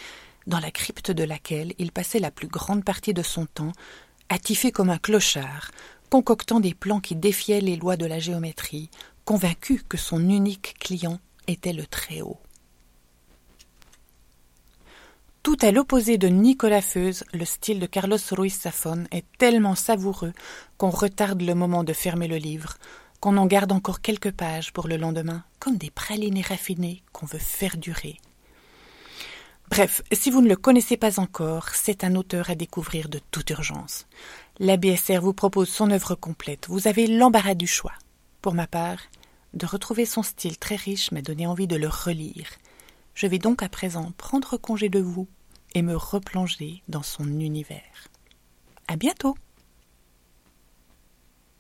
dans 0.47 0.59
la 0.59 0.71
crypte 0.71 1.11
de 1.11 1.23
laquelle 1.23 1.73
il 1.77 1.91
passait 1.91 2.19
la 2.19 2.31
plus 2.31 2.47
grande 2.47 2.83
partie 2.83 3.13
de 3.13 3.23
son 3.23 3.45
temps 3.45 3.71
attifé 4.29 4.71
comme 4.71 4.89
un 4.89 4.97
clochard, 4.97 5.71
concoctant 6.09 6.59
des 6.59 6.73
plans 6.73 6.99
qui 6.99 7.15
défiaient 7.15 7.61
les 7.61 7.75
lois 7.75 7.97
de 7.97 8.05
la 8.05 8.19
géométrie, 8.19 8.89
convaincu 9.23 9.81
que 9.87 9.97
son 9.97 10.29
unique 10.29 10.75
client 10.79 11.19
était 11.47 11.73
le 11.73 11.85
Très-Haut. 11.85 12.39
Tout 15.45 15.57
à 15.61 15.69
l'opposé 15.69 16.17
de 16.17 16.27
Nicolas 16.27 16.81
Feuze, 16.81 17.23
le 17.31 17.45
style 17.45 17.79
de 17.79 17.85
Carlos 17.85 18.17
Ruiz 18.31 18.61
Zafón 18.61 19.05
est 19.11 19.25
tellement 19.37 19.75
savoureux 19.75 20.33
qu'on 20.79 20.89
retarde 20.89 21.39
le 21.43 21.53
moment 21.53 21.83
de 21.83 21.93
fermer 21.93 22.27
le 22.27 22.37
livre, 22.37 22.77
qu'on 23.19 23.37
en 23.37 23.45
garde 23.45 23.71
encore 23.71 24.01
quelques 24.01 24.31
pages 24.31 24.73
pour 24.73 24.87
le 24.87 24.97
lendemain, 24.97 25.43
comme 25.59 25.77
des 25.77 25.91
pralinés 25.91 26.41
raffinés 26.41 27.03
qu'on 27.13 27.27
veut 27.27 27.37
faire 27.37 27.77
durer. 27.77 28.17
Bref, 29.69 30.01
si 30.11 30.31
vous 30.31 30.41
ne 30.41 30.49
le 30.49 30.55
connaissez 30.55 30.97
pas 30.97 31.19
encore, 31.19 31.69
c'est 31.69 32.03
un 32.03 32.15
auteur 32.15 32.49
à 32.49 32.55
découvrir 32.55 33.07
de 33.07 33.19
toute 33.29 33.51
urgence. 33.51 34.07
La 34.57 34.77
BSR 34.77 35.19
vous 35.21 35.35
propose 35.35 35.69
son 35.69 35.91
œuvre 35.91 36.15
complète. 36.15 36.65
Vous 36.69 36.87
avez 36.87 37.05
l'embarras 37.05 37.53
du 37.53 37.67
choix. 37.67 37.93
Pour 38.41 38.55
ma 38.55 38.65
part, 38.65 38.97
de 39.53 39.67
retrouver 39.67 40.07
son 40.07 40.23
style 40.23 40.57
très 40.57 40.75
riche 40.75 41.11
m'a 41.11 41.21
donné 41.21 41.45
envie 41.45 41.67
de 41.67 41.75
le 41.75 41.87
relire. 41.87 42.49
Je 43.13 43.27
vais 43.27 43.39
donc 43.39 43.63
à 43.63 43.69
présent 43.69 44.11
prendre 44.17 44.57
congé 44.57 44.89
de 44.89 44.99
vous 44.99 45.27
et 45.75 45.83
me 45.83 45.95
replonger 45.95 46.81
dans 46.87 47.03
son 47.03 47.39
univers. 47.39 48.09
À 48.87 48.95
bientôt! 48.95 49.35